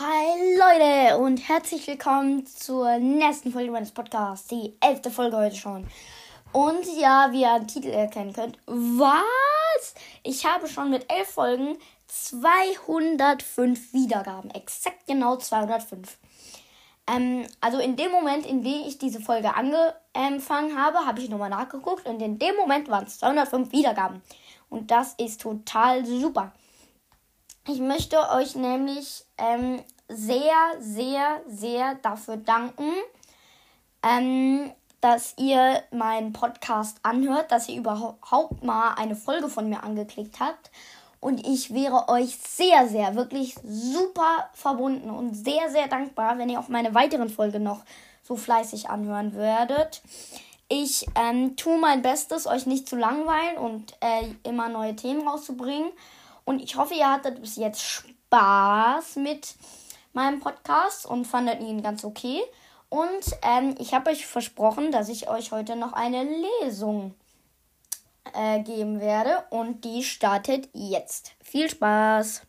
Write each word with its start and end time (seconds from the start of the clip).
Hi 0.00 0.56
Leute 0.56 1.18
und 1.18 1.38
herzlich 1.48 1.84
willkommen 1.88 2.46
zur 2.46 2.98
nächsten 2.98 3.50
Folge 3.50 3.72
meines 3.72 3.90
Podcasts, 3.90 4.46
die 4.46 4.76
elfte 4.78 5.10
Folge 5.10 5.36
heute 5.36 5.56
schon. 5.56 5.88
Und 6.52 6.86
ja, 7.00 7.32
wie 7.32 7.40
ihr 7.40 7.50
am 7.50 7.66
Titel 7.66 7.88
erkennen 7.88 8.32
könnt, 8.32 8.58
was? 8.66 9.94
Ich 10.22 10.46
habe 10.46 10.68
schon 10.68 10.90
mit 10.90 11.12
elf 11.12 11.26
Folgen 11.26 11.78
205 12.06 13.92
Wiedergaben, 13.92 14.52
exakt 14.52 15.04
genau 15.08 15.34
205. 15.34 16.16
Ähm, 17.08 17.48
also 17.60 17.80
in 17.80 17.96
dem 17.96 18.12
Moment, 18.12 18.46
in 18.46 18.62
dem 18.62 18.86
ich 18.86 18.98
diese 18.98 19.18
Folge 19.18 19.52
angefangen 19.56 20.80
habe, 20.80 21.06
habe 21.06 21.18
ich 21.18 21.28
nochmal 21.28 21.50
nachgeguckt 21.50 22.06
und 22.06 22.22
in 22.22 22.38
dem 22.38 22.54
Moment 22.54 22.88
waren 22.88 23.06
es 23.06 23.18
205 23.18 23.72
Wiedergaben. 23.72 24.22
Und 24.70 24.92
das 24.92 25.14
ist 25.14 25.40
total 25.40 26.06
super. 26.06 26.52
Ich 27.70 27.80
möchte 27.80 28.16
euch 28.30 28.56
nämlich 28.56 29.26
ähm, 29.36 29.84
sehr, 30.08 30.54
sehr, 30.80 31.42
sehr 31.48 31.96
dafür 31.96 32.38
danken, 32.38 32.90
ähm, 34.02 34.72
dass 35.02 35.34
ihr 35.36 35.82
meinen 35.90 36.32
Podcast 36.32 36.96
anhört, 37.02 37.52
dass 37.52 37.68
ihr 37.68 37.76
überhaupt 37.76 38.64
mal 38.64 38.94
eine 38.94 39.14
Folge 39.14 39.50
von 39.50 39.68
mir 39.68 39.82
angeklickt 39.82 40.40
habt. 40.40 40.70
Und 41.20 41.46
ich 41.46 41.74
wäre 41.74 42.08
euch 42.08 42.38
sehr, 42.38 42.88
sehr, 42.88 43.14
wirklich 43.16 43.56
super 43.62 44.48
verbunden 44.54 45.10
und 45.10 45.34
sehr, 45.34 45.68
sehr 45.70 45.88
dankbar, 45.88 46.38
wenn 46.38 46.48
ihr 46.48 46.60
auch 46.60 46.68
meine 46.68 46.94
weiteren 46.94 47.28
Folgen 47.28 47.64
noch 47.64 47.82
so 48.22 48.36
fleißig 48.36 48.88
anhören 48.88 49.34
würdet. 49.34 50.00
Ich 50.70 51.06
ähm, 51.16 51.54
tue 51.56 51.76
mein 51.76 52.00
Bestes, 52.00 52.46
euch 52.46 52.64
nicht 52.64 52.88
zu 52.88 52.96
langweilen 52.96 53.58
und 53.58 53.92
äh, 54.00 54.48
immer 54.48 54.70
neue 54.70 54.96
Themen 54.96 55.28
rauszubringen. 55.28 55.90
Und 56.48 56.62
ich 56.62 56.76
hoffe, 56.76 56.94
ihr 56.94 57.12
hattet 57.12 57.42
bis 57.42 57.56
jetzt 57.56 57.82
Spaß 57.82 59.16
mit 59.16 59.54
meinem 60.14 60.40
Podcast 60.40 61.04
und 61.04 61.26
fandet 61.26 61.60
ihn 61.60 61.82
ganz 61.82 62.06
okay. 62.06 62.40
Und 62.88 63.36
ähm, 63.42 63.74
ich 63.78 63.92
habe 63.92 64.08
euch 64.08 64.26
versprochen, 64.26 64.90
dass 64.90 65.10
ich 65.10 65.28
euch 65.28 65.52
heute 65.52 65.76
noch 65.76 65.92
eine 65.92 66.26
Lesung 66.62 67.14
äh, 68.32 68.62
geben 68.62 68.98
werde. 68.98 69.44
Und 69.50 69.84
die 69.84 70.02
startet 70.02 70.70
jetzt. 70.72 71.32
Viel 71.42 71.68
Spaß! 71.68 72.40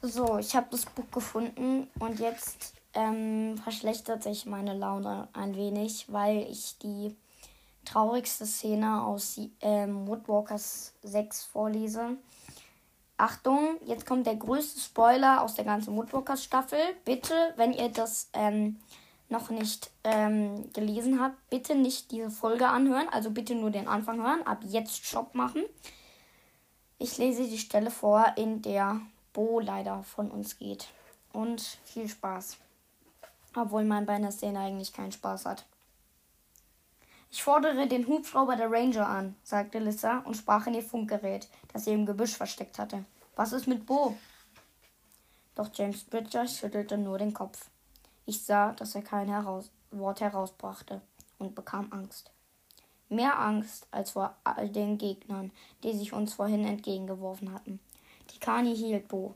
So, 0.00 0.38
ich 0.38 0.54
habe 0.54 0.68
das 0.70 0.86
Buch 0.86 1.10
gefunden 1.10 1.90
und 1.98 2.20
jetzt 2.20 2.74
ähm, 2.94 3.58
verschlechtert 3.58 4.22
sich 4.22 4.46
meine 4.46 4.74
Laune 4.74 5.26
ein 5.32 5.56
wenig, 5.56 6.12
weil 6.12 6.46
ich 6.48 6.78
die 6.78 7.16
traurigste 7.84 8.46
Szene 8.46 9.02
aus 9.02 9.40
ähm, 9.62 10.06
Woodwalkers 10.06 10.94
6 11.02 11.42
vorlese. 11.42 12.18
Achtung, 13.22 13.76
jetzt 13.86 14.04
kommt 14.04 14.26
der 14.26 14.34
größte 14.34 14.80
Spoiler 14.80 15.42
aus 15.42 15.54
der 15.54 15.64
ganzen 15.64 15.94
Woodwalkers 15.94 16.42
Staffel. 16.42 16.80
Bitte, 17.04 17.54
wenn 17.54 17.72
ihr 17.72 17.88
das 17.88 18.28
ähm, 18.32 18.80
noch 19.28 19.48
nicht 19.48 19.92
ähm, 20.02 20.72
gelesen 20.72 21.20
habt, 21.20 21.36
bitte 21.48 21.76
nicht 21.76 22.10
diese 22.10 22.30
Folge 22.30 22.66
anhören. 22.66 23.08
Also 23.12 23.30
bitte 23.30 23.54
nur 23.54 23.70
den 23.70 23.86
Anfang 23.86 24.20
hören. 24.20 24.44
Ab 24.44 24.62
jetzt 24.64 25.06
Shop 25.06 25.36
machen. 25.36 25.62
Ich 26.98 27.16
lese 27.16 27.44
die 27.44 27.58
Stelle 27.58 27.92
vor, 27.92 28.26
in 28.34 28.60
der 28.60 29.00
Bo 29.32 29.60
leider 29.60 30.02
von 30.02 30.28
uns 30.28 30.58
geht. 30.58 30.88
Und 31.32 31.60
viel 31.84 32.08
Spaß. 32.08 32.56
Obwohl 33.54 33.84
man 33.84 34.04
bei 34.04 34.14
einer 34.14 34.32
Szene 34.32 34.58
eigentlich 34.58 34.92
keinen 34.92 35.12
Spaß 35.12 35.46
hat. 35.46 35.64
Ich 37.30 37.44
fordere 37.44 37.86
den 37.86 38.08
Hubschrauber 38.08 38.56
der 38.56 38.72
Ranger 38.72 39.08
an, 39.08 39.36
sagte 39.44 39.78
Lissa 39.78 40.18
und 40.24 40.36
sprach 40.36 40.66
in 40.66 40.74
ihr 40.74 40.82
Funkgerät, 40.82 41.46
das 41.72 41.84
sie 41.84 41.92
im 41.92 42.04
Gebüsch 42.04 42.36
versteckt 42.36 42.80
hatte. 42.80 43.04
Was 43.34 43.54
ist 43.54 43.66
mit 43.66 43.86
Bo? 43.86 44.14
Doch 45.54 45.70
James 45.72 46.04
Bridger 46.04 46.46
schüttelte 46.46 46.98
nur 46.98 47.16
den 47.16 47.32
Kopf. 47.32 47.70
Ich 48.26 48.42
sah, 48.42 48.72
dass 48.72 48.94
er 48.94 49.02
kein 49.02 49.28
heraus 49.28 49.70
Wort 49.90 50.20
herausbrachte 50.20 51.00
und 51.38 51.54
bekam 51.54 51.90
Angst. 51.92 52.30
Mehr 53.08 53.38
Angst 53.38 53.86
als 53.90 54.12
vor 54.12 54.36
all 54.44 54.68
den 54.68 54.98
Gegnern, 54.98 55.50
die 55.82 55.96
sich 55.96 56.12
uns 56.12 56.34
vorhin 56.34 56.64
entgegengeworfen 56.66 57.52
hatten. 57.52 57.80
Die 58.34 58.38
Kani 58.38 58.76
hielt 58.76 59.08
Bo, 59.08 59.34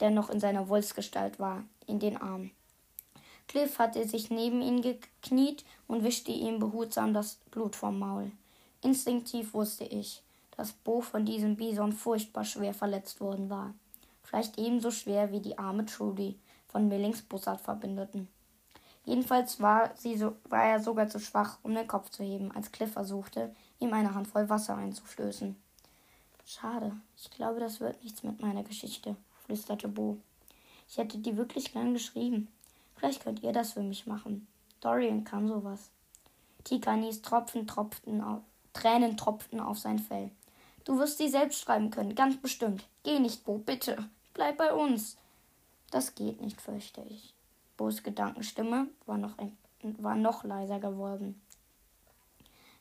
der 0.00 0.10
noch 0.10 0.30
in 0.30 0.40
seiner 0.40 0.68
Wolfsgestalt 0.68 1.38
war, 1.38 1.64
in 1.86 2.00
den 2.00 2.16
Arm. 2.16 2.50
Cliff 3.46 3.78
hatte 3.78 4.06
sich 4.06 4.30
neben 4.30 4.60
ihn 4.60 4.82
gekniet 4.82 5.64
und 5.86 6.04
wischte 6.04 6.32
ihm 6.32 6.58
behutsam 6.58 7.14
das 7.14 7.36
Blut 7.50 7.76
vom 7.76 7.98
Maul. 7.98 8.30
Instinktiv 8.82 9.54
wusste 9.54 9.84
ich, 9.84 10.22
dass 10.58 10.72
Bo 10.72 11.00
von 11.00 11.24
diesem 11.24 11.56
Bison 11.56 11.92
furchtbar 11.92 12.44
schwer 12.44 12.74
verletzt 12.74 13.20
worden 13.20 13.48
war. 13.48 13.74
Vielleicht 14.24 14.58
ebenso 14.58 14.90
schwer 14.90 15.30
wie 15.30 15.40
die 15.40 15.56
arme 15.56 15.86
Trudy 15.86 16.36
von 16.66 16.88
Millings 16.88 17.22
Bussard 17.22 17.60
verbindeten. 17.60 18.26
Jedenfalls 19.04 19.60
war, 19.60 19.96
sie 19.96 20.18
so, 20.18 20.34
war 20.48 20.64
er 20.64 20.80
sogar 20.80 21.08
zu 21.08 21.20
schwach, 21.20 21.58
um 21.62 21.74
den 21.74 21.86
Kopf 21.86 22.10
zu 22.10 22.24
heben, 22.24 22.50
als 22.50 22.72
Cliff 22.72 22.92
versuchte, 22.92 23.54
ihm 23.78 23.92
eine 23.92 24.14
Handvoll 24.14 24.48
Wasser 24.48 24.76
einzuflößen. 24.76 25.54
Schade, 26.44 26.92
ich 27.16 27.30
glaube, 27.30 27.60
das 27.60 27.78
wird 27.78 28.02
nichts 28.02 28.24
mit 28.24 28.42
meiner 28.42 28.64
Geschichte, 28.64 29.14
flüsterte 29.46 29.86
Bo. 29.86 30.18
Ich 30.88 30.98
hätte 30.98 31.18
die 31.18 31.36
wirklich 31.36 31.72
gern 31.72 31.92
geschrieben. 31.92 32.48
Vielleicht 32.96 33.22
könnt 33.22 33.44
ihr 33.44 33.52
das 33.52 33.74
für 33.74 33.82
mich 33.82 34.06
machen. 34.06 34.48
Dorian 34.80 35.22
kann 35.22 35.46
sowas. 35.46 35.90
Tikanis 36.64 37.22
Tropfen 37.22 37.68
tropften 37.68 38.20
auf, 38.20 38.42
Tränen 38.72 39.16
tropften 39.16 39.60
auf 39.60 39.78
sein 39.78 40.00
Fell. 40.00 40.32
Du 40.84 40.98
wirst 40.98 41.18
sie 41.18 41.28
selbst 41.28 41.60
schreiben 41.60 41.90
können, 41.90 42.14
ganz 42.14 42.36
bestimmt. 42.36 42.86
Geh 43.02 43.18
nicht, 43.18 43.44
Bo, 43.44 43.58
bitte. 43.58 44.08
Bleib 44.34 44.56
bei 44.56 44.72
uns. 44.72 45.16
Das 45.90 46.14
geht 46.14 46.40
nicht, 46.40 46.60
fürchte 46.60 47.02
ich. 47.08 47.34
Bos 47.76 48.02
Gedankenstimme 48.02 48.88
war 49.06 49.18
noch, 49.18 49.38
ein, 49.38 49.56
war 49.98 50.16
noch 50.16 50.44
leiser 50.44 50.80
geworden. 50.80 51.40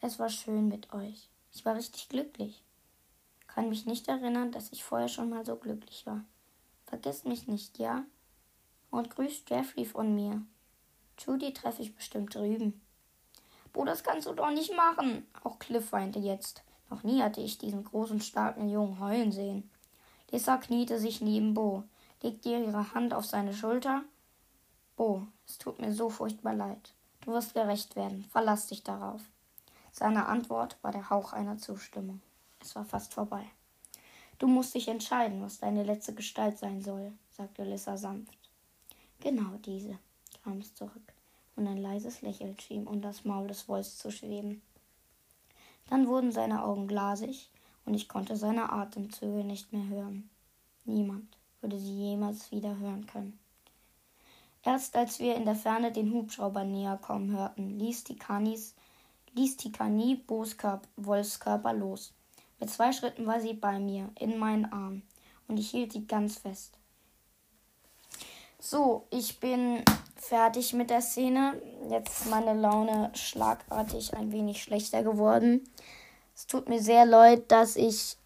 Es 0.00 0.18
war 0.18 0.28
schön 0.28 0.68
mit 0.68 0.92
euch. 0.92 1.28
Ich 1.52 1.64
war 1.64 1.76
richtig 1.76 2.08
glücklich. 2.08 2.62
Kann 3.46 3.68
mich 3.68 3.86
nicht 3.86 4.08
erinnern, 4.08 4.52
dass 4.52 4.72
ich 4.72 4.82
vorher 4.82 5.08
schon 5.08 5.30
mal 5.30 5.44
so 5.44 5.56
glücklich 5.56 6.06
war. 6.06 6.24
Vergiss 6.86 7.24
mich 7.24 7.46
nicht, 7.46 7.78
ja? 7.78 8.04
und 8.92 9.10
grüßt 9.10 9.50
Jeffrey 9.50 9.84
von 9.84 10.14
mir. 10.14 10.42
Judy 11.18 11.52
treffe 11.52 11.82
ich 11.82 11.96
bestimmt 11.96 12.34
drüben. 12.34 12.80
Bo, 13.72 13.84
das 13.84 14.04
kannst 14.04 14.28
du 14.28 14.34
doch 14.34 14.50
nicht 14.50 14.76
machen. 14.76 15.26
Auch 15.42 15.58
Cliff 15.58 15.90
weinte 15.92 16.18
jetzt. 16.18 16.62
Noch 16.92 17.04
nie 17.04 17.22
hatte 17.22 17.40
ich 17.40 17.56
diesen 17.56 17.84
großen, 17.84 18.20
starken 18.20 18.68
Jungen 18.68 19.00
heulen 19.00 19.32
sehen. 19.32 19.70
Lisa 20.30 20.58
kniete 20.58 20.98
sich 20.98 21.22
neben 21.22 21.54
Bo, 21.54 21.84
legte 22.20 22.50
ihre 22.50 22.92
Hand 22.92 23.14
auf 23.14 23.24
seine 23.24 23.54
Schulter. 23.54 24.02
Bo, 24.94 25.26
es 25.48 25.56
tut 25.56 25.80
mir 25.80 25.94
so 25.94 26.10
furchtbar 26.10 26.52
leid. 26.54 26.92
Du 27.22 27.32
wirst 27.32 27.54
gerecht 27.54 27.96
werden. 27.96 28.26
Verlass 28.30 28.66
dich 28.66 28.84
darauf. 28.84 29.22
Seine 29.90 30.26
Antwort 30.26 30.76
war 30.82 30.92
der 30.92 31.08
Hauch 31.08 31.32
einer 31.32 31.56
Zustimmung. 31.56 32.20
Es 32.60 32.76
war 32.76 32.84
fast 32.84 33.14
vorbei. 33.14 33.46
Du 34.38 34.46
musst 34.46 34.74
dich 34.74 34.88
entscheiden, 34.88 35.40
was 35.40 35.60
deine 35.60 35.84
letzte 35.84 36.12
Gestalt 36.12 36.58
sein 36.58 36.82
soll, 36.82 37.10
sagte 37.30 37.64
Lissa 37.64 37.96
sanft. 37.96 38.36
Genau 39.20 39.56
diese, 39.64 39.98
kam 40.44 40.58
es 40.58 40.74
zurück, 40.74 41.14
und 41.56 41.66
ein 41.66 41.78
leises 41.78 42.20
Lächeln 42.20 42.58
schien 42.60 42.86
um 42.86 43.00
das 43.00 43.24
Maul 43.24 43.48
des 43.48 43.66
Wolfs 43.66 43.96
zu 43.96 44.10
schweben. 44.10 44.60
Dann 45.88 46.06
wurden 46.06 46.32
seine 46.32 46.64
Augen 46.64 46.88
glasig, 46.88 47.50
und 47.84 47.94
ich 47.94 48.08
konnte 48.08 48.36
seine 48.36 48.72
Atemzüge 48.72 49.44
nicht 49.44 49.72
mehr 49.72 49.86
hören. 49.88 50.30
Niemand 50.84 51.36
würde 51.60 51.78
sie 51.78 51.92
jemals 51.92 52.50
wieder 52.50 52.78
hören 52.78 53.06
können. 53.06 53.38
Erst 54.64 54.96
als 54.96 55.18
wir 55.18 55.34
in 55.34 55.44
der 55.44 55.56
Ferne 55.56 55.90
den 55.90 56.12
Hubschrauber 56.12 56.64
näher 56.64 56.96
kommen 56.96 57.32
hörten, 57.32 57.78
ließ 57.78 58.04
die 58.04 58.16
Kanis, 58.16 58.74
ließ 59.32 59.56
die 59.56 59.72
Kani 59.72 60.14
Bos 60.14 60.56
Wolfskörper 60.96 61.72
los. 61.72 62.14
Mit 62.60 62.70
zwei 62.70 62.92
Schritten 62.92 63.26
war 63.26 63.40
sie 63.40 63.54
bei 63.54 63.80
mir, 63.80 64.10
in 64.18 64.38
meinen 64.38 64.66
Arm, 64.72 65.02
und 65.48 65.56
ich 65.56 65.70
hielt 65.70 65.92
sie 65.92 66.06
ganz 66.06 66.38
fest. 66.38 66.78
So, 68.64 69.08
ich 69.10 69.40
bin 69.40 69.82
fertig 70.14 70.72
mit 70.72 70.88
der 70.88 71.00
Szene. 71.00 71.60
Jetzt 71.90 72.20
ist 72.20 72.30
meine 72.30 72.54
Laune 72.54 73.10
schlagartig 73.12 74.14
ein 74.14 74.30
wenig 74.30 74.62
schlechter 74.62 75.02
geworden. 75.02 75.68
Es 76.32 76.46
tut 76.46 76.68
mir 76.68 76.80
sehr 76.80 77.04
leid, 77.04 77.50
dass 77.50 77.74
ich 77.74 78.18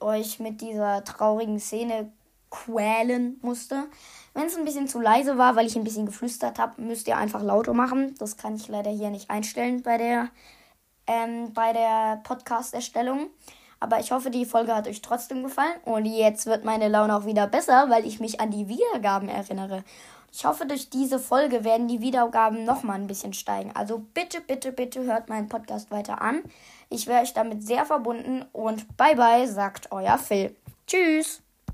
euch 0.00 0.40
mit 0.40 0.60
dieser 0.60 1.04
traurigen 1.04 1.60
Szene 1.60 2.10
quälen 2.50 3.38
musste. 3.42 3.84
Wenn 4.32 4.46
es 4.46 4.56
ein 4.56 4.64
bisschen 4.64 4.88
zu 4.88 5.00
leise 5.00 5.38
war, 5.38 5.54
weil 5.54 5.68
ich 5.68 5.76
ein 5.76 5.84
bisschen 5.84 6.06
geflüstert 6.06 6.58
habe, 6.58 6.82
müsst 6.82 7.06
ihr 7.06 7.16
einfach 7.16 7.40
lauter 7.40 7.74
machen. 7.74 8.16
Das 8.18 8.36
kann 8.36 8.56
ich 8.56 8.66
leider 8.66 8.90
hier 8.90 9.10
nicht 9.10 9.30
einstellen 9.30 9.84
bei 9.84 9.98
der, 9.98 10.30
ähm, 11.06 11.52
bei 11.52 11.72
der 11.72 12.20
Podcast-Erstellung. 12.24 13.30
Aber 13.80 14.00
ich 14.00 14.12
hoffe, 14.12 14.30
die 14.30 14.44
Folge 14.44 14.74
hat 14.74 14.88
euch 14.88 15.02
trotzdem 15.02 15.42
gefallen. 15.42 15.74
Und 15.84 16.06
jetzt 16.06 16.46
wird 16.46 16.64
meine 16.64 16.88
Laune 16.88 17.16
auch 17.16 17.26
wieder 17.26 17.46
besser, 17.46 17.90
weil 17.90 18.06
ich 18.06 18.20
mich 18.20 18.40
an 18.40 18.50
die 18.50 18.68
Wiedergaben 18.68 19.28
erinnere. 19.28 19.84
Ich 20.32 20.44
hoffe, 20.44 20.66
durch 20.66 20.90
diese 20.90 21.20
Folge 21.20 21.62
werden 21.62 21.86
die 21.86 22.00
Wiedergaben 22.00 22.64
nochmal 22.64 22.96
ein 22.96 23.06
bisschen 23.06 23.34
steigen. 23.34 23.70
Also 23.74 24.04
bitte, 24.14 24.40
bitte, 24.40 24.72
bitte 24.72 25.04
hört 25.04 25.28
meinen 25.28 25.48
Podcast 25.48 25.92
weiter 25.92 26.20
an. 26.20 26.42
Ich 26.90 27.06
wäre 27.06 27.22
euch 27.22 27.34
damit 27.34 27.64
sehr 27.64 27.84
verbunden 27.84 28.44
und 28.52 28.96
bye 28.96 29.14
bye, 29.14 29.46
sagt 29.46 29.92
euer 29.92 30.18
Phil. 30.18 30.56
Tschüss. 30.88 31.43